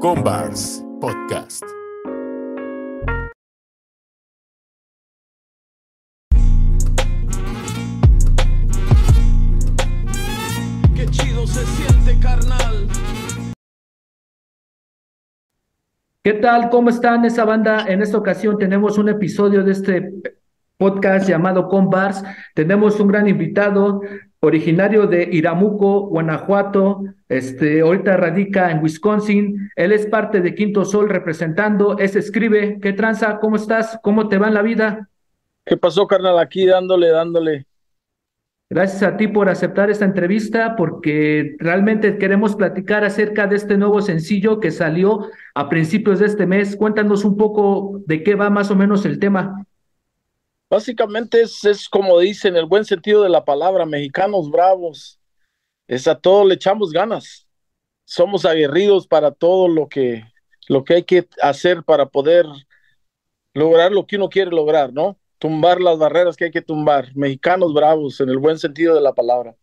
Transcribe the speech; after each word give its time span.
Combars 0.00 0.82
Podcast. 0.98 1.62
Qué 10.96 11.06
chido 11.10 11.46
se 11.46 11.66
siente, 11.66 12.18
carnal. 12.18 12.88
¿Qué 16.24 16.32
tal? 16.32 16.70
¿Cómo 16.70 16.88
están 16.88 17.26
esa 17.26 17.44
banda? 17.44 17.84
En 17.86 18.00
esta 18.00 18.16
ocasión 18.16 18.56
tenemos 18.56 18.96
un 18.96 19.10
episodio 19.10 19.62
de 19.62 19.72
este 19.72 20.14
podcast 20.78 21.28
llamado 21.28 21.68
Combars. 21.68 22.24
Tenemos 22.54 22.98
un 23.00 23.08
gran 23.08 23.28
invitado, 23.28 24.00
originario 24.40 25.06
de 25.06 25.28
Iramuco, 25.30 26.08
Guanajuato. 26.08 27.04
Este, 27.28 27.80
ahorita 27.80 28.16
radica 28.16 28.70
en 28.70 28.82
Wisconsin. 28.82 29.70
Él 29.76 29.92
es 29.92 30.06
parte 30.06 30.40
de 30.40 30.54
Quinto 30.54 30.84
Sol 30.84 31.08
representando. 31.08 31.98
Es 31.98 32.16
escribe. 32.16 32.78
¿Qué 32.80 32.92
tranza? 32.92 33.38
¿Cómo 33.38 33.56
estás? 33.56 33.98
¿Cómo 34.02 34.28
te 34.28 34.38
va 34.38 34.48
en 34.48 34.54
la 34.54 34.62
vida? 34.62 35.08
¿Qué 35.64 35.76
pasó, 35.76 36.06
carnal? 36.06 36.38
Aquí 36.38 36.66
dándole, 36.66 37.08
dándole. 37.08 37.66
Gracias 38.72 39.02
a 39.02 39.16
ti 39.16 39.26
por 39.26 39.48
aceptar 39.48 39.90
esta 39.90 40.04
entrevista, 40.04 40.76
porque 40.76 41.56
realmente 41.58 42.18
queremos 42.18 42.54
platicar 42.54 43.02
acerca 43.02 43.48
de 43.48 43.56
este 43.56 43.76
nuevo 43.76 44.00
sencillo 44.00 44.60
que 44.60 44.70
salió 44.70 45.26
a 45.56 45.68
principios 45.68 46.20
de 46.20 46.26
este 46.26 46.46
mes. 46.46 46.76
Cuéntanos 46.76 47.24
un 47.24 47.36
poco 47.36 48.00
de 48.06 48.22
qué 48.22 48.36
va 48.36 48.48
más 48.48 48.70
o 48.70 48.76
menos 48.76 49.04
el 49.04 49.18
tema. 49.18 49.66
Básicamente 50.70 51.42
es, 51.42 51.64
es 51.64 51.88
como 51.88 52.18
dicen, 52.20 52.56
el 52.56 52.66
buen 52.66 52.84
sentido 52.84 53.22
de 53.22 53.28
la 53.28 53.44
palabra, 53.44 53.84
mexicanos 53.84 54.50
bravos. 54.50 55.20
Es 55.88 56.06
a 56.08 56.14
todo 56.14 56.46
le 56.46 56.54
echamos 56.54 56.92
ganas. 56.92 57.48
Somos 58.04 58.44
aguerridos 58.46 59.06
para 59.06 59.32
todo 59.32 59.68
lo 59.68 59.88
que, 59.88 60.24
lo 60.68 60.84
que 60.84 60.94
hay 60.94 61.02
que 61.04 61.28
hacer 61.42 61.82
para 61.82 62.06
poder 62.06 62.46
lograr 63.52 63.92
lo 63.92 64.06
que 64.06 64.16
uno 64.16 64.28
quiere 64.28 64.50
lograr, 64.52 64.92
¿no? 64.92 65.18
tumbar 65.40 65.80
las 65.80 65.98
barreras 65.98 66.36
que 66.36 66.44
hay 66.44 66.50
que 66.52 66.62
tumbar. 66.62 67.08
Mexicanos 67.16 67.74
bravos, 67.74 68.20
en 68.20 68.28
el 68.28 68.38
buen 68.38 68.58
sentido 68.58 68.94
de 68.94 69.00
la 69.00 69.14
palabra. 69.14 69.56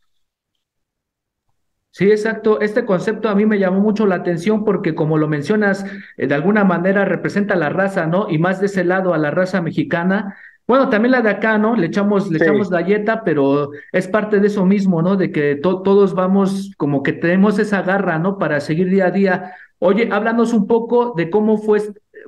Sí, 1.92 2.12
exacto. 2.12 2.59
Este 2.59 2.86
concepto 2.86 3.30
a 3.30 3.36
mí 3.36 3.46
me 3.46 3.59
llamó 3.59 3.80
mucho 3.80 4.06
la 4.06 4.16
atención 4.16 4.66
porque, 4.66 4.94
como 4.94 5.18
lo 5.18 5.28
mencionas, 5.28 5.86
eh, 6.18 6.28
de 6.28 6.36
alguna 6.36 6.64
manera 6.64 7.06
representa 7.06 7.56
la 7.56 7.70
raza, 7.70 8.08
¿no? 8.08 8.30
Y 8.30 8.38
más 8.40 8.59
de 8.59 8.66
ese 8.66 8.84
lado 8.84 9.14
a 9.14 9.18
la 9.18 9.31
raza 9.31 9.62
mexicana. 9.62 10.36
Bueno, 10.68 10.90
también 10.90 11.14
la 11.14 11.22
de 11.22 11.30
acá, 11.30 11.58
¿no? 11.58 11.76
Le 11.76 11.88
echamos, 11.88 12.30
le 12.30 12.40
Sí. 12.40 12.44
echamos 12.44 12.70
galleta, 12.70 13.23
pero 13.23 13.72
es 13.94 14.08
parte 14.08 14.40
de 14.40 14.48
eso 14.48 14.66
mismo, 14.66 15.02
¿no? 15.02 15.16
De 15.16 15.32
que 15.32 15.56
to- 15.56 15.82
todos 15.82 16.14
vamos, 16.14 16.72
como 16.78 17.04
que 17.04 17.14
tenemos 17.14 17.58
esa 17.58 17.82
garra, 17.84 18.20
¿no? 18.20 18.38
Para 18.38 18.59
seguir 18.59 18.90
día 18.90 19.06
a 19.08 19.12
día. 19.12 19.56
Oye, 19.80 20.09
háblanos 20.12 20.52
un 20.54 20.68
poco 20.68 21.14
de 21.16 21.30
cómo 21.30 21.58
fue, 21.58 21.82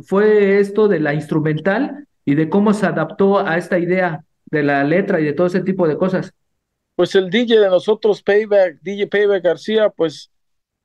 fue 0.06 0.60
esto 0.60 0.88
de 0.88 1.00
la 1.02 1.14
instrumental 1.14 2.08
y 2.24 2.36
de 2.36 2.48
cómo 2.50 2.74
se 2.74 2.86
adaptó 2.86 3.40
a 3.40 3.58
esta 3.58 3.78
idea 3.78 4.24
de 4.46 4.64
la 4.64 4.84
letra 4.86 5.20
y 5.20 5.26
de 5.26 5.34
todo 5.34 5.48
ese 5.48 5.62
tipo 5.62 5.88
de 5.88 5.98
cosas. 5.98 6.34
Pues 6.96 7.16
el 7.16 7.30
DJ 7.30 7.60
de 7.60 7.70
nosotros, 7.70 8.22
Payback, 8.24 8.80
DJ 8.82 9.08
Payback 9.08 9.44
García, 9.44 9.90
pues 9.90 10.32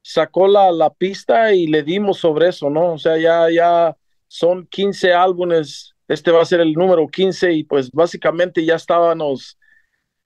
sacó 0.03 0.49
la, 0.49 0.71
la 0.73 0.91
pista 0.91 1.55
y 1.55 1.67
le 1.67 1.83
dimos 1.83 2.19
sobre 2.19 2.49
eso, 2.49 2.69
¿no? 2.69 2.95
O 2.95 2.99
sea, 2.99 3.17
ya, 3.17 3.49
ya 3.51 3.97
son 4.27 4.67
15 4.67 5.13
álbumes, 5.13 5.94
este 6.09 6.31
va 6.31 6.43
a 6.43 6.47
ser 6.47 6.61
el 6.61 6.73
número 6.73 7.07
15 7.07 7.53
y 7.53 7.65
pues 7.65 7.91
básicamente 7.91 8.65
ya 8.65 8.75
estábamos, 8.75 9.59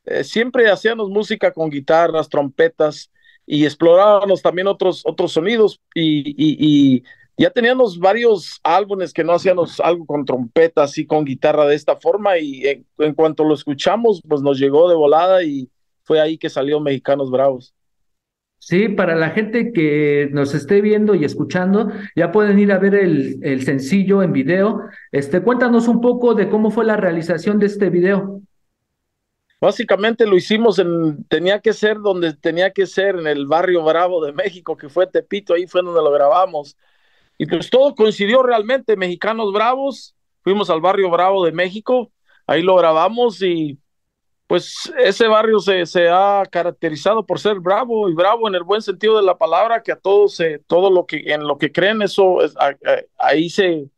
eh, 0.05 0.25
siempre 0.25 0.71
hacíamos 0.71 1.11
música 1.11 1.53
con 1.53 1.71
guitarras, 1.71 2.29
trompetas 2.29 3.11
y 3.47 3.65
explorábamos 3.65 4.43
también 4.43 4.67
otros, 4.67 5.03
otros 5.07 5.33
sonidos 5.33 5.81
y, 5.95 7.03
ya 7.41 7.51
teníamos 7.51 8.01
varios 8.01 8.59
álbumes 8.65 9.13
que 9.13 9.23
no 9.23 9.33
hacíamos 9.33 9.79
algo 9.79 10.05
con 10.07 10.25
trompetas 10.25 10.99
y 10.99 11.07
con 11.07 11.25
guitarra 11.25 11.67
de 11.67 11.77
esta 11.77 11.95
forma 11.95 12.37
y 12.37 12.67
en, 12.67 12.87
en 12.99 13.15
cuanto 13.15 13.45
lo 13.45 13.55
escuchamos, 13.55 14.21
pues 14.29 14.43
nos 14.43 14.59
llegó 14.59 14.89
de 14.89 14.97
volada 14.97 15.45
y 15.45 15.71
fue 16.03 16.21
ahí 16.21 16.37
que 16.37 16.51
salió 16.51 16.81
Mexicanos 16.81 17.31
Bravos. 17.31 17.77
Sí, 18.59 18.89
para 18.89 19.15
la 19.15 19.31
gente 19.31 19.73
que 19.73 20.29
nos 20.33 20.55
esté 20.55 20.81
viendo 20.81 21.15
y 21.15 21.25
escuchando, 21.25 21.91
ya 22.15 22.33
pueden 22.33 22.59
ir 22.59 22.73
a 22.73 22.79
ver 22.79 22.95
el, 22.95 23.39
el 23.43 23.63
sencillo 23.63 24.23
en 24.23 24.33
video. 24.33 24.83
Este, 25.13 25.41
cuéntanos 25.41 25.89
un 25.89 26.01
poco 26.01 26.35
de 26.35 26.49
cómo 26.49 26.71
fue 26.71 26.85
la 26.85 26.97
realización 26.97 27.59
de 27.59 27.67
este 27.67 27.89
video. 27.89 28.43
Básicamente 29.61 30.25
lo 30.27 30.37
hicimos 30.37 30.79
en, 30.79 31.25
tenía 31.25 31.61
que 31.61 31.73
ser 31.73 31.99
donde 31.99 32.35
tenía 32.35 32.71
que 32.73 32.87
ser, 32.87 33.17
en 33.17 33.27
el 33.27 33.47
barrio 33.47 33.83
Bravo 33.83 34.25
de 34.25 34.33
México, 34.33 34.77
que 34.77 34.89
fue 34.89 35.07
Tepito, 35.07 35.55
ahí 35.55 35.67
fue 35.67 35.83
donde 35.83 36.03
lo 36.03 36.13
grabamos. 36.13 36.77
Y 37.39 37.47
pues 37.47 37.71
todo 37.71 37.95
coincidió 37.95 38.43
realmente, 38.43 38.97
Mexicanos 38.97 39.53
Bravos, 39.53 40.15
fuimos 40.43 40.71
al 40.71 40.81
barrio 40.81 41.11
Bravo 41.11 41.45
de 41.45 41.53
México, 41.53 42.13
ahí 42.47 42.63
lo 42.63 42.77
grabamos 42.77 43.43
y 43.43 43.79
pues 44.49 44.91
ese 44.99 45.29
barrio 45.29 45.61
se, 45.61 45.85
se 45.85 46.09
ha 46.09 46.43
caracterizado 46.51 47.25
por 47.25 47.39
ser 47.39 47.61
bravo 47.61 48.09
y 48.09 48.15
bravo 48.15 48.49
en 48.49 48.55
el 48.55 48.63
buen 48.63 48.81
sentido 48.81 49.19
de 49.19 49.23
la 49.23 49.37
palabra, 49.37 49.83
que 49.83 49.93
a 49.93 49.97
todos, 49.97 50.37
se, 50.37 50.59
todo 50.61 50.91
lo 50.91 51.07
que, 51.07 51.23
en 51.27 51.47
lo 51.47 51.59
que 51.59 51.71
creen, 51.71 52.01
eso, 52.01 52.43
es, 52.43 52.55
ahí 53.19 53.51
se, 53.51 53.91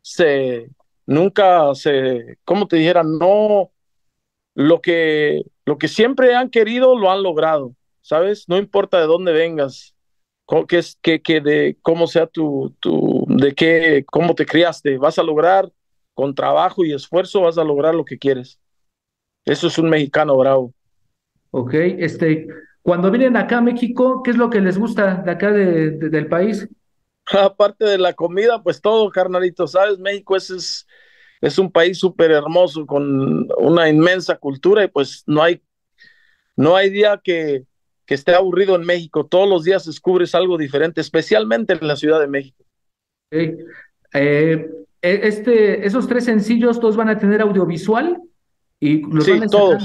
se, 0.00 0.70
nunca 1.04 1.74
se, 1.74 2.38
¿cómo 2.46 2.66
te 2.66 2.76
dijera? 2.76 3.02
No, 3.04 3.70
lo 4.54 4.80
que, 4.80 5.42
lo 5.66 5.76
que 5.76 5.88
siempre 5.88 6.34
han 6.34 6.48
querido 6.48 6.98
lo 6.98 7.10
han 7.10 7.22
logrado, 7.22 7.74
¿sabes? 8.00 8.48
No 8.48 8.56
importa 8.56 8.98
de 9.00 9.06
dónde 9.06 9.32
vengas, 9.32 9.94
que 11.02 11.40
de 11.42 11.76
cómo 11.82 12.06
sea 12.06 12.26
tu, 12.26 12.74
tu, 12.80 13.26
de 13.28 13.54
qué, 13.54 14.04
cómo 14.10 14.34
te 14.34 14.46
criaste, 14.46 14.96
vas 14.96 15.18
a 15.18 15.22
lograr 15.22 15.70
con 16.14 16.34
trabajo 16.34 16.86
y 16.86 16.94
esfuerzo, 16.94 17.42
vas 17.42 17.58
a 17.58 17.64
lograr 17.64 17.94
lo 17.94 18.06
que 18.06 18.18
quieres. 18.18 18.58
Eso 19.44 19.66
es 19.66 19.76
un 19.78 19.90
mexicano 19.90 20.34
bravo. 20.38 20.72
Ok, 21.52 21.74
este, 21.74 22.46
cuando 22.82 23.10
vienen 23.10 23.36
acá 23.36 23.58
a 23.58 23.60
México, 23.60 24.22
¿qué 24.22 24.30
es 24.30 24.36
lo 24.36 24.50
que 24.50 24.60
les 24.60 24.78
gusta 24.78 25.16
de 25.24 25.30
acá 25.30 25.50
de- 25.52 25.90
de- 25.92 26.08
del 26.10 26.28
país? 26.28 26.68
Aparte 27.32 27.84
de 27.84 27.98
la 27.98 28.12
comida, 28.14 28.62
pues 28.62 28.80
todo, 28.80 29.10
carnalito, 29.10 29.66
¿sabes? 29.66 29.98
México 29.98 30.36
es, 30.36 30.50
es, 30.50 30.86
es 31.40 31.58
un 31.58 31.70
país 31.70 31.98
súper 31.98 32.30
hermoso, 32.32 32.86
con 32.86 33.48
una 33.58 33.88
inmensa 33.88 34.36
cultura 34.36 34.84
y 34.84 34.88
pues 34.88 35.24
no 35.26 35.42
hay, 35.42 35.62
no 36.56 36.76
hay 36.76 36.90
día 36.90 37.20
que, 37.22 37.66
que 38.06 38.14
esté 38.14 38.34
aburrido 38.34 38.76
en 38.76 38.82
México. 38.86 39.26
Todos 39.26 39.48
los 39.48 39.64
días 39.64 39.86
descubres 39.86 40.34
algo 40.34 40.58
diferente, 40.58 41.00
especialmente 41.00 41.74
en 41.74 41.86
la 41.88 41.96
Ciudad 41.96 42.20
de 42.20 42.28
México. 42.28 42.64
Ok, 43.32 43.36
eh, 44.14 44.70
e- 45.02 45.20
este, 45.28 45.86
esos 45.86 46.06
tres 46.08 46.24
sencillos, 46.24 46.80
¿todos 46.80 46.96
van 46.96 47.08
a 47.08 47.18
tener 47.18 47.40
audiovisual? 47.40 48.20
Y 48.80 49.02
los 49.02 49.24
Sí, 49.24 49.32
van 49.38 49.48
todos. 49.50 49.82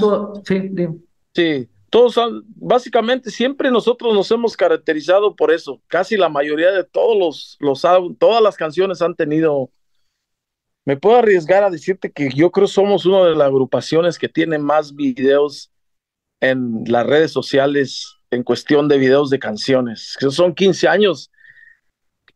sí, 1.34 1.68
todos, 1.90 2.18
han- 2.18 2.42
básicamente 2.56 3.30
siempre 3.30 3.70
nosotros 3.70 4.12
nos 4.14 4.30
hemos 4.30 4.56
caracterizado 4.56 5.36
por 5.36 5.52
eso. 5.52 5.80
Casi 5.86 6.16
la 6.16 6.28
mayoría 6.28 6.72
de 6.72 6.82
todos 6.84 7.16
los, 7.16 7.56
los 7.60 7.82
todas 8.18 8.42
las 8.42 8.56
canciones 8.56 9.02
han 9.02 9.14
tenido. 9.14 9.70
Me 10.86 10.96
puedo 10.96 11.16
arriesgar 11.16 11.62
a 11.64 11.70
decirte 11.70 12.10
que 12.10 12.30
yo 12.30 12.50
creo 12.50 12.66
somos 12.66 13.06
una 13.06 13.24
de 13.24 13.34
las 13.34 13.48
agrupaciones 13.48 14.18
que 14.18 14.28
tiene 14.28 14.58
más 14.58 14.94
videos 14.94 15.70
en 16.40 16.84
las 16.86 17.06
redes 17.06 17.32
sociales 17.32 18.16
en 18.30 18.42
cuestión 18.42 18.88
de 18.88 18.98
videos 18.98 19.30
de 19.30 19.38
canciones. 19.38 20.16
Que 20.18 20.30
Son 20.30 20.54
15 20.54 20.86
años 20.88 21.30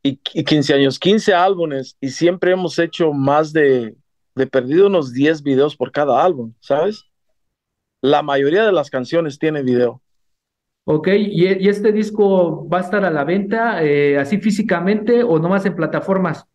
y, 0.03 0.19
y 0.34 0.44
15 0.44 0.75
años, 0.75 0.98
15 0.98 1.32
álbumes 1.34 1.97
y 2.00 2.09
siempre 2.10 2.53
hemos 2.53 2.78
hecho 2.78 3.12
más 3.12 3.53
de, 3.53 3.94
de 4.41 4.47
perdido 4.47 4.87
unos 4.87 5.12
10 5.12 5.43
videos 5.43 5.77
por 5.77 5.93
cada 5.93 6.25
álbum, 6.25 6.55
¿sabes? 6.61 7.05
La 8.03 8.23
mayoría 8.23 8.65
de 8.65 8.73
las 8.73 8.91
canciones 8.91 9.39
tiene 9.39 9.62
video. 9.62 10.03
Ok, 10.84 11.09
¿y, 11.09 11.45
y 11.65 11.69
este 11.69 11.93
disco 11.93 12.69
va 12.69 12.78
a 12.78 12.81
estar 12.81 13.05
a 13.05 13.11
la 13.11 13.25
venta 13.25 13.83
eh, 13.84 14.19
así 14.19 14.39
físicamente 14.41 15.22
o 15.22 15.39
nomás 15.39 15.65
en 15.66 15.77
plataformas? 15.77 16.47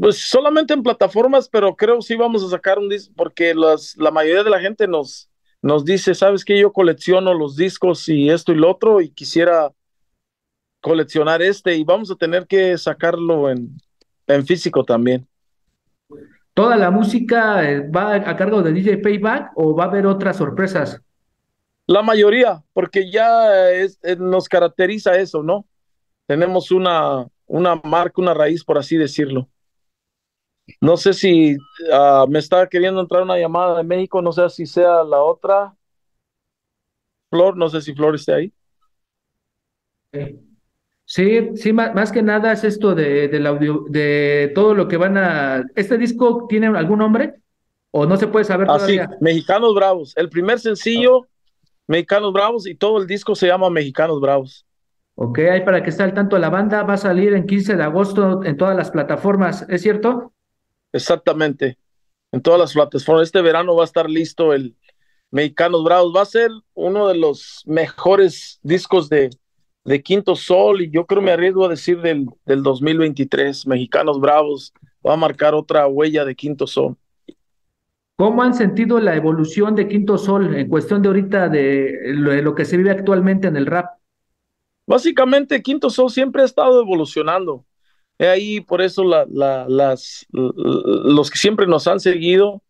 Pues 0.00 0.18
solamente 0.28 0.74
en 0.74 0.82
plataformas, 0.82 1.48
pero 1.48 1.74
creo 1.74 2.02
sí 2.02 2.14
vamos 2.14 2.44
a 2.44 2.50
sacar 2.50 2.78
un 2.78 2.88
disco 2.90 3.12
porque 3.16 3.54
las, 3.54 3.96
la 3.96 4.10
mayoría 4.10 4.44
de 4.44 4.50
la 4.50 4.60
gente 4.60 4.86
nos, 4.86 5.30
nos 5.62 5.84
dice, 5.84 6.14
sabes 6.14 6.44
que 6.44 6.58
yo 6.58 6.72
colecciono 6.72 7.32
los 7.32 7.56
discos 7.56 8.06
y 8.08 8.28
esto 8.28 8.52
y 8.52 8.56
lo 8.56 8.70
otro 8.70 9.00
y 9.00 9.10
quisiera 9.10 9.72
coleccionar 10.80 11.42
este 11.42 11.76
y 11.76 11.84
vamos 11.84 12.10
a 12.10 12.16
tener 12.16 12.46
que 12.46 12.76
sacarlo 12.78 13.50
en, 13.50 13.78
en 14.26 14.46
físico 14.46 14.84
también. 14.84 15.28
¿Toda 16.58 16.76
la 16.76 16.90
música 16.90 17.70
eh, 17.70 17.88
va 17.88 18.16
a 18.16 18.34
cargo 18.34 18.62
de 18.62 18.72
DJ 18.72 18.98
Payback 18.98 19.52
o 19.54 19.76
va 19.76 19.84
a 19.84 19.86
haber 19.86 20.08
otras 20.08 20.38
sorpresas? 20.38 21.00
La 21.86 22.02
mayoría, 22.02 22.64
porque 22.72 23.12
ya 23.12 23.70
es, 23.70 24.00
eh, 24.02 24.16
nos 24.18 24.48
caracteriza 24.48 25.16
eso, 25.16 25.44
¿no? 25.44 25.66
Tenemos 26.26 26.72
una, 26.72 27.28
una 27.46 27.76
marca, 27.76 28.20
una 28.20 28.34
raíz, 28.34 28.64
por 28.64 28.76
así 28.76 28.96
decirlo. 28.96 29.48
No 30.80 30.96
sé 30.96 31.12
si 31.12 31.56
ah, 31.92 32.26
me 32.28 32.40
está 32.40 32.68
queriendo 32.68 33.00
entrar 33.02 33.22
una 33.22 33.38
llamada 33.38 33.78
de 33.78 33.84
México, 33.84 34.20
no 34.20 34.32
sé 34.32 34.50
si 34.50 34.66
sea 34.66 35.04
la 35.04 35.22
otra. 35.22 35.76
Flor, 37.30 37.56
no 37.56 37.68
sé 37.68 37.82
si 37.82 37.94
Flor 37.94 38.16
esté 38.16 38.34
ahí. 38.34 38.52
Ok. 40.12 40.47
Sí, 41.10 41.56
sí, 41.56 41.72
más, 41.72 41.94
más 41.94 42.12
que 42.12 42.22
nada 42.22 42.52
es 42.52 42.64
esto 42.64 42.94
de, 42.94 43.28
del 43.28 43.46
audio, 43.46 43.86
de 43.88 44.52
todo 44.54 44.74
lo 44.74 44.88
que 44.88 44.98
van 44.98 45.16
a. 45.16 45.64
¿Este 45.74 45.96
disco 45.96 46.44
tiene 46.50 46.66
algún 46.66 46.98
nombre? 46.98 47.36
¿O 47.90 48.04
no 48.04 48.18
se 48.18 48.26
puede 48.26 48.44
saber 48.44 48.66
Así, 48.68 48.96
todavía? 48.96 49.16
Mexicanos 49.18 49.74
Bravos. 49.74 50.14
El 50.18 50.28
primer 50.28 50.60
sencillo, 50.60 51.26
Mexicanos 51.86 52.34
Bravos, 52.34 52.66
y 52.66 52.74
todo 52.74 53.00
el 53.00 53.06
disco 53.06 53.34
se 53.34 53.46
llama 53.46 53.70
Mexicanos 53.70 54.20
Bravos. 54.20 54.66
Ok, 55.14 55.38
ahí 55.50 55.62
para 55.64 55.82
que 55.82 55.88
esté 55.88 56.02
al 56.02 56.12
tanto 56.12 56.38
la 56.38 56.50
banda, 56.50 56.82
va 56.82 56.92
a 56.92 56.98
salir 56.98 57.32
en 57.32 57.46
15 57.46 57.76
de 57.76 57.82
agosto 57.82 58.44
en 58.44 58.58
todas 58.58 58.76
las 58.76 58.90
plataformas, 58.90 59.64
¿es 59.70 59.80
cierto? 59.80 60.34
Exactamente. 60.92 61.78
En 62.32 62.42
todas 62.42 62.60
las 62.60 62.74
plataformas. 62.74 63.28
Este 63.28 63.40
verano 63.40 63.74
va 63.74 63.84
a 63.84 63.86
estar 63.86 64.10
listo 64.10 64.52
el 64.52 64.76
Mexicanos 65.30 65.82
Bravos. 65.84 66.12
Va 66.14 66.20
a 66.20 66.26
ser 66.26 66.50
uno 66.74 67.08
de 67.08 67.16
los 67.16 67.62
mejores 67.64 68.60
discos 68.62 69.08
de, 69.08 69.30
de 69.88 70.02
Quinto 70.02 70.36
Sol 70.36 70.82
y 70.82 70.90
yo 70.90 71.06
creo 71.06 71.22
me 71.22 71.30
arriesgo 71.30 71.64
a 71.64 71.68
decir 71.70 72.02
del, 72.02 72.26
del 72.44 72.62
2023. 72.62 73.66
Mexicanos 73.66 74.20
Bravos 74.20 74.74
va 75.04 75.14
a 75.14 75.16
marcar 75.16 75.54
otra 75.54 75.86
huella 75.86 76.26
de 76.26 76.34
Quinto 76.34 76.66
Sol. 76.66 76.96
¿Cómo 78.16 78.42
han 78.42 78.52
sentido 78.52 79.00
la 79.00 79.16
evolución 79.16 79.74
de 79.74 79.88
Quinto 79.88 80.18
Sol 80.18 80.54
en 80.54 80.68
cuestión 80.68 81.00
de 81.00 81.08
ahorita 81.08 81.48
de 81.48 82.00
lo, 82.12 82.32
de 82.32 82.42
lo 82.42 82.54
que 82.54 82.66
se 82.66 82.76
vive 82.76 82.90
actualmente 82.90 83.48
en 83.48 83.56
el 83.56 83.64
rap? 83.64 83.86
Básicamente, 84.86 85.62
Quinto 85.62 85.88
Sol 85.88 86.10
siempre 86.10 86.42
ha 86.42 86.44
estado 86.44 86.82
evolucionando. 86.82 87.64
He 88.18 88.28
ahí, 88.28 88.60
por 88.60 88.82
eso 88.82 89.04
la, 89.04 89.24
la, 89.30 89.66
las, 89.68 90.26
los 90.32 91.30
que 91.30 91.38
siempre 91.38 91.66
nos 91.66 91.86
han 91.86 92.00
seguido 92.00 92.62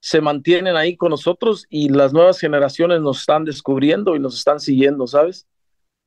se 0.00 0.20
mantienen 0.20 0.76
ahí 0.76 0.96
con 0.96 1.10
nosotros 1.10 1.66
y 1.68 1.90
las 1.90 2.12
nuevas 2.14 2.38
generaciones 2.38 3.02
nos 3.02 3.20
están 3.20 3.44
descubriendo 3.44 4.16
y 4.16 4.20
nos 4.20 4.36
están 4.36 4.58
siguiendo, 4.58 5.06
¿sabes? 5.06 5.46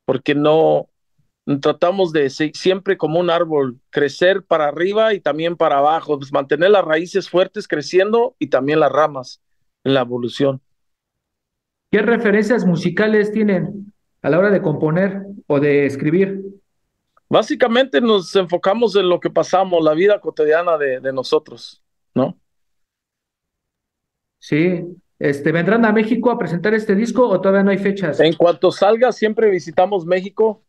Porque 0.06 0.34
no 0.34 0.88
tratamos 1.60 2.12
de 2.12 2.28
siempre 2.30 2.96
como 2.96 3.20
un 3.20 3.30
árbol, 3.30 3.78
crecer 3.90 4.42
para 4.42 4.66
arriba 4.68 5.14
y 5.14 5.20
también 5.20 5.56
para 5.56 5.78
abajo, 5.78 6.18
pues 6.18 6.32
mantener 6.32 6.70
las 6.70 6.84
raíces 6.84 7.28
fuertes 7.30 7.68
creciendo 7.68 8.34
y 8.38 8.48
también 8.48 8.80
las 8.80 8.90
ramas 8.90 9.40
en 9.84 9.94
la 9.94 10.00
evolución. 10.00 10.60
¿Qué 11.90 12.02
referencias 12.02 12.66
musicales 12.66 13.30
tienen 13.30 13.92
a 14.22 14.30
la 14.30 14.38
hora 14.38 14.50
de 14.50 14.60
componer 14.60 15.22
o 15.46 15.60
de 15.60 15.86
escribir? 15.86 16.42
Básicamente 17.28 18.00
nos 18.00 18.34
enfocamos 18.34 18.96
en 18.96 19.08
lo 19.08 19.20
que 19.20 19.30
pasamos, 19.30 19.84
la 19.84 19.94
vida 19.94 20.20
cotidiana 20.20 20.76
de, 20.78 21.00
de 21.00 21.12
nosotros, 21.12 21.82
¿no? 22.14 22.38
Sí, 24.38 24.84
este, 25.18 25.52
¿vendrán 25.52 25.84
a 25.84 25.92
México 25.92 26.30
a 26.30 26.38
presentar 26.38 26.74
este 26.74 26.94
disco 26.94 27.28
o 27.28 27.40
todavía 27.40 27.62
no 27.64 27.70
hay 27.70 27.78
fechas? 27.78 28.18
En 28.18 28.34
cuanto 28.34 28.70
salga, 28.70 29.12
siempre 29.12 29.50
visitamos 29.50 30.06
México. 30.06 30.62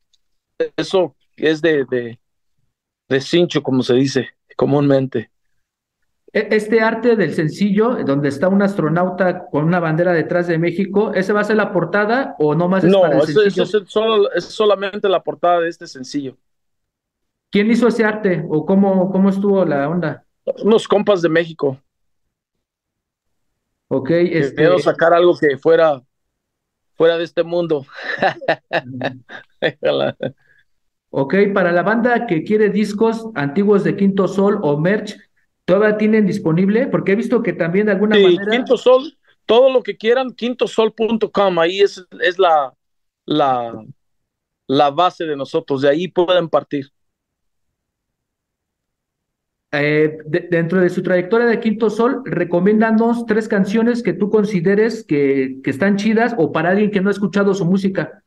Eso 0.77 1.15
es 1.35 1.61
de, 1.61 1.85
de, 1.85 2.19
de 3.09 3.21
cincho, 3.21 3.63
como 3.63 3.83
se 3.83 3.95
dice 3.95 4.29
comúnmente. 4.57 5.31
E- 6.33 6.47
Este 6.51 6.81
arte 6.81 7.15
del 7.15 7.33
sencillo, 7.33 7.95
donde 8.05 8.29
está 8.29 8.47
un 8.49 8.61
astronauta 8.61 9.47
con 9.49 9.65
una 9.65 9.79
bandera 9.79 10.13
detrás 10.13 10.47
de 10.47 10.57
México, 10.57 11.13
¿ese 11.13 11.33
va 11.33 11.41
a 11.41 11.43
ser 11.43 11.57
la 11.57 11.71
portada 11.73 12.35
o 12.39 12.55
nomás 12.55 12.83
es 12.85 12.91
No, 12.91 13.01
para 13.01 13.15
el 13.15 13.21
eso, 13.23 13.41
eso 13.41 13.63
sencillo? 13.63 13.63
es, 13.63 13.89
solo, 13.89 14.31
es 14.33 14.45
solamente 14.45 15.09
la 15.09 15.23
portada 15.23 15.61
de 15.61 15.69
este 15.69 15.88
sencillo. 15.88 16.38
¿Quién 17.51 17.69
hizo 17.71 17.88
ese 17.88 18.05
arte 18.05 18.45
o 18.50 18.65
cómo, 18.65 19.11
cómo 19.11 19.29
estuvo 19.29 19.65
la 19.65 19.89
onda? 19.89 20.25
Unos 20.63 20.88
compas 20.88 21.21
de 21.21 21.29
México 21.29 21.79
Ok, 23.89 24.12
este, 24.12 24.56
querían 24.56 24.80
sacar 24.80 25.13
algo 25.13 25.38
que 25.38 25.57
fuera, 25.57 26.01
fuera 26.95 27.18
de 27.18 27.24
este 27.24 27.44
mundo. 27.44 27.86
ok, 31.10 31.36
para 31.54 31.72
la 31.72 31.84
banda 31.84 32.28
que 32.28 32.44
quiere 32.44 32.69
discos 32.69 33.28
antiguos 33.36 33.84
de 33.84 33.95
Quinto 33.95 34.28
Sol 34.28 34.60
o 34.62 34.78
merch, 34.78 35.18
¿todavía 35.66 35.98
tienen 35.98 36.25
disponible? 36.25 36.88
Porque 36.88 37.13
he 37.13 37.16
visto 37.16 37.42
que 37.42 37.54
también 37.54 37.86
de 37.86 37.94
alguna 37.94 38.16
Sí, 38.16 38.24
manera... 38.24 38.51
Quinto 38.51 38.78
Sol, 38.78 39.18
todo 39.45 39.72
lo 39.72 39.81
que 39.81 39.98
quieran, 39.98 40.31
quintosol.com, 40.31 41.60
ahí 41.60 41.80
es, 41.80 42.06
es 42.22 42.38
la, 42.38 42.74
la, 43.25 43.74
la 44.68 44.92
base 44.92 45.25
de 45.25 45.36
nosotros, 45.36 45.81
de 45.81 45.89
ahí 45.89 46.07
pueden 46.10 46.50
partir. 46.50 46.92
Eh, 49.71 50.17
de- 50.25 50.47
dentro 50.49 50.79
de 50.81 50.89
su 50.89 51.03
trayectoria 51.03 51.45
de 51.47 51.59
Quinto 51.59 51.89
Sol, 51.89 52.21
recomiéndanos 52.25 53.25
tres 53.25 53.47
canciones 53.49 54.01
que 54.01 54.13
tú 54.13 54.29
consideres 54.29 55.03
que, 55.03 55.59
que 55.63 55.69
están 55.69 55.97
chidas 55.97 56.33
o 56.37 56.51
para 56.53 56.69
alguien 56.69 56.89
que 56.91 57.01
no 57.01 57.09
ha 57.09 57.11
escuchado 57.11 57.53
su 57.53 57.65
música. 57.65 58.23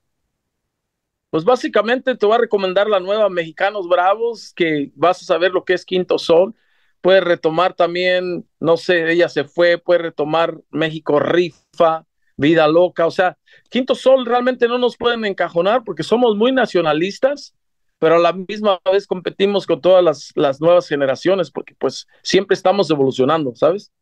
Pues 1.30 1.44
básicamente 1.44 2.16
te 2.16 2.26
voy 2.26 2.34
a 2.34 2.38
recomendar 2.38 2.88
la 2.88 2.98
nueva 2.98 3.28
Mexicanos 3.30 3.88
Bravos, 3.88 4.52
que 4.54 4.90
vas 4.96 5.22
a 5.22 5.24
saber 5.24 5.52
lo 5.52 5.64
que 5.64 5.74
es 5.74 5.84
Quinto 5.84 6.18
Sol. 6.18 6.54
Puedes 7.00 7.22
retomar 7.22 7.74
también, 7.74 8.46
no 8.58 8.76
sé, 8.76 9.10
ella 9.12 9.28
se 9.28 9.44
fue, 9.44 9.78
puedes 9.78 10.02
retomar 10.02 10.58
México 10.70 11.20
Rifa, 11.20 12.04
Vida 12.36 12.66
Loca. 12.66 13.06
O 13.06 13.10
sea, 13.12 13.38
Quinto 13.70 13.94
Sol 13.94 14.26
realmente 14.26 14.66
no 14.66 14.76
nos 14.78 14.96
pueden 14.96 15.24
encajonar 15.24 15.84
porque 15.84 16.02
somos 16.02 16.36
muy 16.36 16.50
nacionalistas, 16.52 17.54
pero 18.00 18.16
a 18.16 18.18
la 18.18 18.32
misma 18.32 18.80
vez 18.90 19.06
competimos 19.06 19.66
con 19.66 19.80
todas 19.80 20.32
las, 20.34 20.60
nuevas 20.60 20.88
generaciones 20.88 21.50
porque 21.50 21.74
pues 21.78 22.08
siempre 22.22 22.54
estamos 22.54 22.90
evolucionando, 22.90 23.54
¿sabes? 23.54 23.92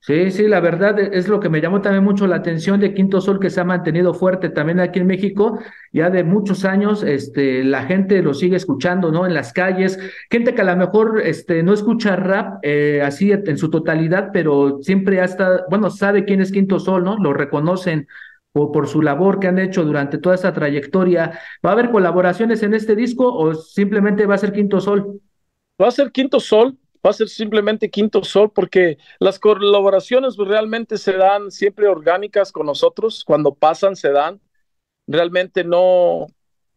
Sí, 0.00 0.30
sí, 0.30 0.46
la 0.46 0.60
verdad 0.60 1.00
es 1.00 1.28
lo 1.28 1.40
que 1.40 1.48
me 1.48 1.62
llamó 1.62 1.80
también 1.80 2.04
mucho 2.04 2.26
la 2.26 2.36
atención 2.36 2.78
de 2.78 2.92
Quinto 2.92 3.22
Sol, 3.22 3.40
que 3.40 3.48
se 3.48 3.62
ha 3.62 3.64
mantenido 3.64 4.12
fuerte 4.12 4.50
también 4.50 4.78
aquí 4.78 4.98
en 4.98 5.06
México, 5.06 5.58
ya 5.94 6.10
de 6.10 6.22
muchos 6.24 6.66
años, 6.66 7.02
este, 7.02 7.64
la 7.64 7.84
gente 7.84 8.20
lo 8.20 8.34
sigue 8.34 8.56
escuchando, 8.56 9.10
¿no? 9.10 9.24
En 9.24 9.32
las 9.32 9.54
calles, 9.54 9.98
gente 10.30 10.54
que 10.54 10.60
a 10.60 10.64
lo 10.64 10.76
mejor, 10.76 11.22
este, 11.24 11.62
no 11.62 11.72
escucha 11.72 12.16
rap 12.16 12.58
eh, 12.62 13.00
así 13.02 13.32
en 13.32 13.56
su 13.56 13.70
totalidad, 13.70 14.28
pero 14.30 14.80
siempre 14.82 15.22
hasta, 15.22 15.64
bueno, 15.70 15.88
sabe 15.88 16.26
quién 16.26 16.42
es 16.42 16.52
Quinto 16.52 16.78
Sol, 16.78 17.02
¿no? 17.02 17.16
Lo 17.16 17.32
reconocen 17.32 18.06
por, 18.54 18.70
por 18.70 18.88
su 18.88 19.02
labor 19.02 19.40
que 19.40 19.48
han 19.48 19.58
hecho 19.58 19.84
durante 19.84 20.16
toda 20.16 20.36
esa 20.36 20.52
trayectoria. 20.52 21.40
¿Va 21.64 21.70
a 21.70 21.72
haber 21.72 21.90
colaboraciones 21.90 22.62
en 22.62 22.72
este 22.72 22.94
disco 22.94 23.34
o 23.34 23.52
simplemente 23.52 24.26
va 24.26 24.36
a 24.36 24.38
ser 24.38 24.52
Quinto 24.52 24.80
Sol? 24.80 25.20
Va 25.80 25.88
a 25.88 25.90
ser 25.90 26.12
Quinto 26.12 26.38
Sol, 26.38 26.78
va 27.04 27.10
a 27.10 27.14
ser 27.14 27.28
simplemente 27.28 27.90
Quinto 27.90 28.22
Sol, 28.22 28.52
porque 28.54 28.98
las 29.18 29.40
colaboraciones 29.40 30.36
realmente 30.36 30.98
se 30.98 31.14
dan 31.14 31.50
siempre 31.50 31.88
orgánicas 31.88 32.52
con 32.52 32.66
nosotros, 32.66 33.24
cuando 33.24 33.56
pasan 33.56 33.96
se 33.96 34.12
dan. 34.12 34.40
Realmente 35.08 35.64
no, 35.64 36.28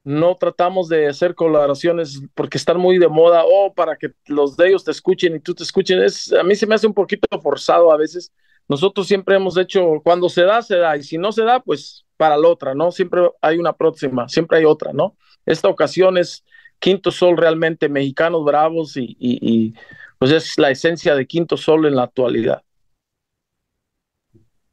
no 0.04 0.36
tratamos 0.36 0.90
de 0.90 1.08
hacer 1.08 1.36
colaboraciones 1.36 2.24
porque 2.34 2.58
están 2.58 2.80
muy 2.80 2.98
de 2.98 3.08
moda 3.08 3.44
o 3.46 3.72
para 3.72 3.98
que 3.98 4.14
los 4.26 4.58
de 4.58 4.70
ellos 4.70 4.84
te 4.84 4.90
escuchen 4.90 5.36
y 5.36 5.40
tú 5.42 5.54
te 5.54 5.62
escuchen. 5.62 6.02
Es, 6.02 6.34
a 6.34 6.42
mí 6.42 6.56
se 6.56 6.66
me 6.66 6.74
hace 6.74 6.88
un 6.88 6.96
poquito 6.96 7.28
forzado 7.40 7.92
a 7.92 7.98
veces. 7.98 8.34
Nosotros 8.68 9.08
siempre 9.08 9.36
hemos 9.36 9.58
hecho, 9.58 10.02
cuando 10.04 10.30
se 10.30 10.44
da, 10.44 10.62
se 10.62 10.78
da, 10.78 10.98
y 10.98 11.04
si 11.04 11.18
no 11.18 11.32
se 11.32 11.44
da, 11.44 11.62
pues 11.62 12.06
para 12.18 12.38
la 12.38 12.48
otra, 12.48 12.74
¿no? 12.76 12.92
Siempre 12.92 13.22
hay 13.42 13.58
una 13.58 13.74
próxima, 13.74 14.28
siempre 14.28 14.58
hay 14.58 14.66
otra, 14.66 14.92
¿no? 14.94 15.16
Esta 15.46 15.70
ocasión 15.70 16.18
es 16.18 16.44
Quinto 16.80 17.12
Sol 17.12 17.38
realmente 17.38 17.90
mexicanos 17.90 18.44
bravos 18.44 18.98
y, 18.98 19.16
y, 19.20 19.40
y, 19.42 19.74
pues 20.20 20.32
es 20.32 20.58
la 20.58 20.72
esencia 20.72 21.16
de 21.16 21.26
Quinto 21.26 21.58
Sol 21.58 21.86
en 21.86 21.96
la 21.96 22.04
actualidad. 22.04 22.64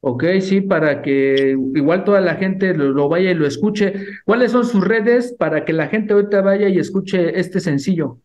Ok, 0.00 0.24
sí, 0.40 0.60
para 0.60 1.00
que 1.00 1.56
igual 1.74 2.04
toda 2.04 2.20
la 2.20 2.34
gente 2.34 2.74
lo, 2.74 2.90
lo 2.90 3.08
vaya 3.08 3.30
y 3.30 3.34
lo 3.34 3.46
escuche. 3.46 3.94
¿Cuáles 4.26 4.52
son 4.52 4.66
sus 4.66 4.84
redes 4.84 5.34
para 5.38 5.64
que 5.64 5.72
la 5.72 5.88
gente 5.88 6.12
ahorita 6.12 6.42
vaya 6.42 6.68
y 6.68 6.78
escuche 6.78 7.38
este 7.40 7.58
sencillo? 7.58 8.18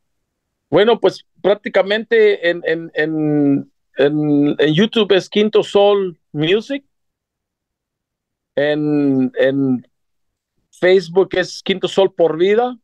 Bueno, 0.70 1.00
pues 1.00 1.26
prácticamente 1.42 2.50
en, 2.50 2.62
en, 2.66 2.92
en, 2.96 3.72
en, 4.00 4.56
YouTube 4.74 5.12
es 5.14 5.30
Quinto 5.30 5.62
Sol 5.62 6.18
Music. 6.32 6.84
En, 8.56 9.32
en 9.38 9.88
Facebook 10.72 11.30
es 11.34 11.62
Quinto 11.62 11.88
Sol 11.88 12.14
por 12.14 12.38
vida. 12.38 12.78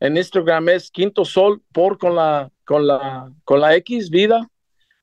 En 0.00 0.16
Instagram 0.16 0.68
es 0.70 0.90
Quinto 0.90 1.24
Sol 1.24 1.62
por 1.72 1.96
con 1.96 2.16
la, 2.16 2.50
con 2.64 2.86
la, 2.86 3.32
con 3.44 3.60
la 3.60 3.76
X, 3.76 4.10
vida. 4.10 4.48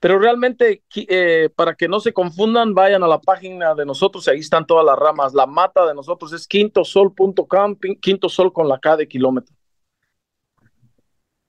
Pero 0.01 0.19
realmente, 0.19 0.83
eh, 0.95 1.49
para 1.55 1.75
que 1.75 1.87
no 1.87 1.99
se 1.99 2.13
confundan, 2.13 2.73
vayan 2.73 3.03
a 3.03 3.07
la 3.07 3.19
página 3.19 3.75
de 3.75 3.85
nosotros, 3.85 4.27
ahí 4.27 4.39
están 4.39 4.65
todas 4.65 4.85
las 4.85 4.97
ramas. 4.97 5.33
La 5.33 5.45
mata 5.45 5.85
de 5.85 5.93
nosotros 5.93 6.31
es 6.31 6.47
quintosol.com, 6.47 7.77
quinto 8.01 8.29
sol 8.29 8.53
con 8.53 8.69
la 8.69 8.79
K 8.79 8.97
de 8.97 9.07
kilómetro. 9.07 9.58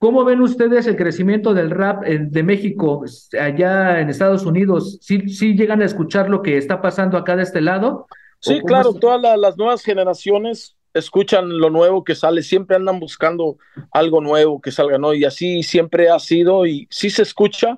¿Cómo 0.01 0.25
ven 0.25 0.41
ustedes 0.41 0.87
el 0.87 0.95
crecimiento 0.95 1.53
del 1.53 1.69
rap 1.69 2.03
de 2.03 2.41
México 2.41 3.05
allá 3.39 3.99
en 3.99 4.09
Estados 4.09 4.47
Unidos? 4.47 4.97
¿Sí, 4.99 5.29
¿Sí 5.29 5.53
llegan 5.53 5.83
a 5.83 5.85
escuchar 5.85 6.27
lo 6.27 6.41
que 6.41 6.57
está 6.57 6.81
pasando 6.81 7.19
acá 7.19 7.35
de 7.35 7.43
este 7.43 7.61
lado? 7.61 8.07
Sí, 8.39 8.61
claro, 8.65 8.93
es? 8.95 8.99
todas 8.99 9.21
la, 9.21 9.37
las 9.37 9.57
nuevas 9.57 9.83
generaciones 9.83 10.75
escuchan 10.95 11.55
lo 11.55 11.69
nuevo 11.69 12.03
que 12.03 12.15
sale, 12.15 12.41
siempre 12.41 12.77
andan 12.77 12.99
buscando 12.99 13.59
algo 13.91 14.21
nuevo 14.21 14.59
que 14.59 14.71
salga, 14.71 14.97
¿no? 14.97 15.13
Y 15.13 15.23
así 15.23 15.61
siempre 15.61 16.09
ha 16.09 16.17
sido 16.17 16.65
y 16.65 16.87
sí 16.89 17.11
se 17.11 17.21
escucha, 17.21 17.77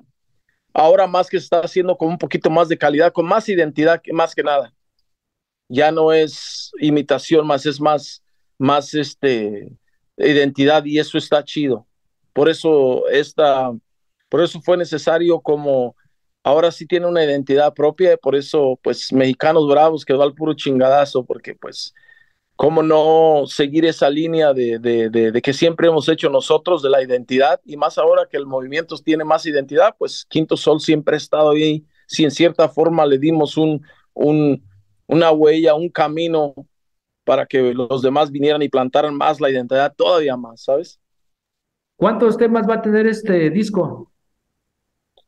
ahora 0.72 1.06
más 1.06 1.28
que 1.28 1.38
se 1.38 1.44
está 1.44 1.60
haciendo 1.60 1.94
con 1.98 2.08
un 2.08 2.16
poquito 2.16 2.48
más 2.48 2.70
de 2.70 2.78
calidad, 2.78 3.12
con 3.12 3.26
más 3.26 3.50
identidad, 3.50 4.00
más 4.14 4.34
que 4.34 4.42
nada. 4.42 4.72
Ya 5.68 5.92
no 5.92 6.10
es 6.10 6.72
imitación, 6.80 7.46
más 7.46 7.66
es 7.66 7.78
más, 7.78 8.24
más 8.56 8.94
este, 8.94 9.68
identidad 10.16 10.86
y 10.86 10.98
eso 10.98 11.18
está 11.18 11.44
chido. 11.44 11.86
Por 12.34 12.50
eso 12.50 13.08
esta, 13.08 13.72
por 14.28 14.42
eso 14.42 14.60
fue 14.62 14.76
necesario 14.76 15.40
como 15.40 15.96
ahora 16.44 16.72
sí 16.72 16.86
tiene 16.86 17.06
una 17.06 17.24
identidad 17.24 17.74
propia, 17.74 18.18
por 18.18 18.36
eso 18.36 18.78
pues 18.82 19.12
Mexicanos 19.12 19.68
Bravos 19.68 20.04
quedó 20.04 20.22
al 20.22 20.34
puro 20.34 20.54
chingadazo, 20.54 21.24
porque 21.24 21.54
pues 21.56 21.94
cómo 22.56 22.82
no 22.82 23.44
seguir 23.46 23.84
esa 23.86 24.10
línea 24.10 24.52
de, 24.52 24.78
de, 24.78 25.10
de, 25.10 25.42
que 25.42 25.52
siempre 25.52 25.88
hemos 25.88 26.08
hecho 26.08 26.30
nosotros 26.30 26.82
de 26.82 26.90
la 26.90 27.02
identidad 27.02 27.60
y 27.64 27.76
más 27.76 27.98
ahora 27.98 28.28
que 28.30 28.36
el 28.36 28.46
movimiento 28.46 28.96
tiene 28.98 29.24
más 29.24 29.46
identidad, 29.46 29.94
pues 29.98 30.24
Quinto 30.28 30.56
Sol 30.56 30.80
siempre 30.80 31.16
ha 31.16 31.18
estado 31.18 31.50
ahí, 31.50 31.84
si 32.06 32.24
en 32.24 32.30
cierta 32.30 32.68
forma 32.68 33.06
le 33.06 33.18
dimos 33.18 33.56
un, 33.56 33.82
un, 34.12 34.62
una 35.06 35.32
huella, 35.32 35.74
un 35.74 35.88
camino 35.88 36.54
para 37.24 37.46
que 37.46 37.74
los 37.74 38.02
demás 38.02 38.30
vinieran 38.30 38.62
y 38.62 38.68
plantaran 38.68 39.14
más 39.14 39.40
la 39.40 39.50
identidad 39.50 39.94
todavía 39.96 40.36
más, 40.36 40.62
¿sabes? 40.64 41.00
¿Cuántos 41.96 42.36
temas 42.36 42.68
va 42.68 42.74
a 42.74 42.82
tener 42.82 43.06
este 43.06 43.50
disco? 43.50 44.12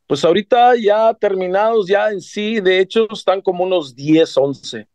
Pues 0.08 0.24
ahorita 0.24 0.74
ya 0.76 1.14
terminados, 1.14 1.86
ya 1.86 2.10
en 2.10 2.20
sí, 2.20 2.60
de 2.60 2.80
hecho 2.80 3.06
están 3.12 3.40
como 3.40 3.64
unos 3.64 3.94
10, 3.94 4.36
11. 4.36 4.88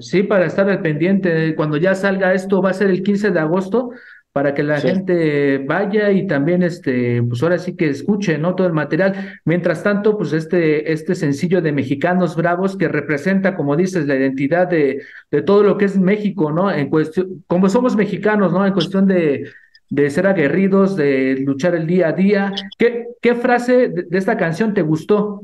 Sí, 0.00 0.22
para 0.22 0.46
estar 0.46 0.68
al 0.68 0.82
pendiente. 0.82 1.54
Cuando 1.56 1.76
ya 1.76 1.94
salga 1.94 2.34
esto, 2.34 2.60
va 2.62 2.70
a 2.70 2.74
ser 2.74 2.90
el 2.90 3.02
15 3.02 3.30
de 3.30 3.40
agosto 3.40 3.90
para 4.32 4.54
que 4.54 4.62
la 4.62 4.80
gente 4.80 5.58
vaya 5.58 6.12
y 6.12 6.26
también 6.26 6.62
este, 6.62 7.20
pues 7.22 7.42
ahora 7.42 7.58
sí 7.58 7.74
que 7.74 7.88
escuche, 7.88 8.38
¿no? 8.38 8.54
Todo 8.54 8.68
el 8.68 8.72
material. 8.72 9.40
Mientras 9.44 9.82
tanto, 9.82 10.16
pues 10.16 10.32
este, 10.32 10.92
este 10.92 11.16
sencillo 11.16 11.60
de 11.60 11.72
Mexicanos 11.72 12.36
Bravos 12.36 12.76
que 12.76 12.86
representa, 12.86 13.56
como 13.56 13.76
dices, 13.76 14.06
la 14.06 14.14
identidad 14.14 14.68
de, 14.68 15.02
de 15.30 15.42
todo 15.42 15.64
lo 15.64 15.76
que 15.76 15.86
es 15.86 15.98
México, 15.98 16.52
¿no? 16.52 16.70
En 16.70 16.90
cuestión, 16.90 17.44
como 17.48 17.68
somos 17.68 17.96
mexicanos, 17.96 18.52
¿no? 18.52 18.64
En 18.64 18.72
cuestión 18.72 19.06
de, 19.06 19.50
de 19.90 20.08
ser 20.10 20.28
aguerridos, 20.28 20.94
de 20.94 21.36
luchar 21.44 21.74
el 21.74 21.86
día 21.86 22.08
a 22.08 22.12
día. 22.12 22.52
¿Qué, 22.78 23.08
qué 23.20 23.34
frase 23.34 23.88
de, 23.88 24.06
esta 24.16 24.36
canción 24.36 24.72
te 24.72 24.82
gustó? 24.82 25.42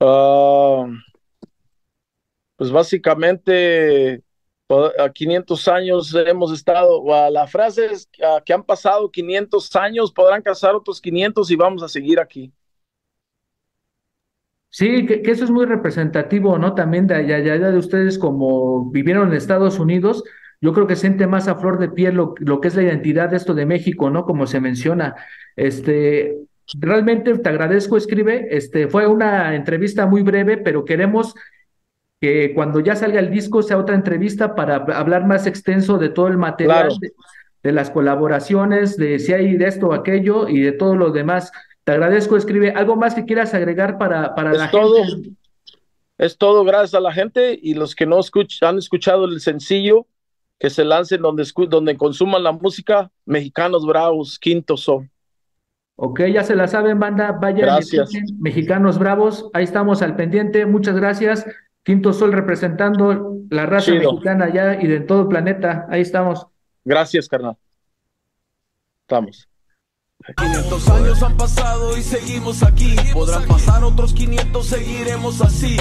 Ah, 0.00 0.86
pues 2.56 2.72
básicamente 2.72 4.22
a 4.98 5.10
500 5.10 5.68
años 5.68 6.14
hemos 6.14 6.52
estado, 6.52 7.02
la 7.30 7.46
frase 7.46 7.86
es 7.86 8.08
que 8.44 8.52
han 8.52 8.64
pasado 8.64 9.10
500 9.10 9.76
años, 9.76 10.12
podrán 10.12 10.42
casar 10.42 10.74
otros 10.74 11.00
500 11.00 11.50
y 11.50 11.56
vamos 11.56 11.82
a 11.82 11.88
seguir 11.88 12.20
aquí. 12.20 12.52
Sí, 14.70 15.04
que, 15.04 15.22
eso 15.24 15.44
es 15.44 15.50
muy 15.50 15.66
representativo, 15.66 16.56
¿no? 16.58 16.74
También 16.74 17.06
de 17.06 17.14
allá, 17.14 17.70
de 17.70 17.76
ustedes 17.76 18.18
como 18.18 18.90
vivieron 18.90 19.28
en 19.28 19.34
Estados 19.34 19.78
Unidos, 19.78 20.24
yo 20.62 20.72
creo 20.72 20.86
que 20.86 20.96
siente 20.96 21.26
más 21.26 21.46
a 21.46 21.56
flor 21.56 21.78
de 21.78 21.90
piel 21.90 22.14
lo, 22.14 22.34
lo, 22.38 22.60
que 22.60 22.68
es 22.68 22.76
la 22.76 22.82
identidad 22.82 23.28
de 23.28 23.36
esto 23.36 23.52
de 23.52 23.66
México, 23.66 24.08
¿no? 24.08 24.24
Como 24.24 24.46
se 24.46 24.60
menciona. 24.60 25.14
Este, 25.56 26.38
realmente 26.78 27.36
te 27.36 27.48
agradezco, 27.48 27.98
escribe. 27.98 28.46
Este, 28.50 28.88
fue 28.88 29.06
una 29.06 29.54
entrevista 29.54 30.06
muy 30.06 30.22
breve, 30.22 30.56
pero 30.56 30.86
queremos 30.86 31.34
que 32.22 32.54
cuando 32.54 32.78
ya 32.78 32.94
salga 32.94 33.18
el 33.18 33.32
disco 33.32 33.64
sea 33.64 33.78
otra 33.78 33.96
entrevista 33.96 34.54
para 34.54 34.76
hablar 34.76 35.26
más 35.26 35.48
extenso 35.48 35.98
de 35.98 36.08
todo 36.08 36.28
el 36.28 36.38
material, 36.38 36.96
de, 37.64 37.72
las 37.72 37.90
colaboraciones, 37.90 38.96
de 38.96 39.18
si 39.18 39.32
hay 39.32 39.56
de 39.56 39.66
esto 39.66 39.88
o 39.88 39.92
aquello 39.92 40.48
y 40.48 40.60
de 40.60 40.70
todo 40.70 40.94
lo 40.94 41.10
demás. 41.10 41.50
Te 41.82 41.90
agradezco, 41.90 42.36
escribe. 42.36 42.70
¿Algo 42.70 42.94
más 42.94 43.16
que 43.16 43.24
quieras 43.24 43.54
agregar 43.54 43.98
para, 43.98 44.36
para 44.36 44.52
la 44.52 44.70
todo, 44.70 45.04
gente? 45.04 45.30
Es 46.16 46.38
todo, 46.38 46.64
gracias 46.64 46.94
a 46.94 47.00
la 47.00 47.12
gente 47.12 47.58
y 47.60 47.74
los 47.74 47.96
que 47.96 48.06
no 48.06 48.20
han 48.60 48.78
escuchado 48.78 49.24
el 49.24 49.40
sencillo, 49.40 50.06
que 50.60 50.70
se 50.70 50.84
lancen 50.84 51.22
donde, 51.22 51.44
donde 51.68 51.96
consuman 51.96 52.44
la 52.44 52.52
música, 52.52 53.10
Mexicanos 53.24 53.84
Bravos, 53.84 54.38
Quinto 54.38 54.76
Son. 54.76 55.10
Ok, 55.96 56.20
ya 56.32 56.44
se 56.44 56.54
la 56.54 56.68
saben, 56.68 57.00
banda. 57.00 57.32
Vayan, 57.32 57.62
gracias. 57.62 58.10
Mexicanos 58.38 59.00
Bravos. 59.00 59.50
Ahí 59.54 59.64
estamos 59.64 60.02
al 60.02 60.14
pendiente. 60.14 60.66
Muchas 60.66 60.94
gracias. 60.94 61.44
Quinto 61.82 62.12
Sol 62.12 62.32
representando 62.32 63.38
la 63.50 63.66
raza 63.66 63.92
mexicana 63.92 64.46
allá 64.46 64.80
y 64.80 64.86
de 64.86 65.00
todo 65.00 65.22
el 65.22 65.28
planeta. 65.28 65.86
Ahí 65.90 66.00
estamos. 66.00 66.46
Gracias, 66.84 67.28
carnal. 67.28 67.56
Estamos. 69.02 69.48
500 70.36 70.88
años 70.90 71.22
han 71.22 71.36
pasado 71.36 71.96
y 71.96 72.02
seguimos 72.02 72.62
aquí. 72.62 72.94
Podrán 73.12 73.46
pasar 73.46 73.82
otros 73.82 74.12
500, 74.12 74.64
seguiremos 74.64 75.40
así. 75.40 75.76